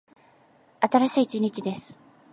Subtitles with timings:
[0.79, 1.99] 新しい一日です。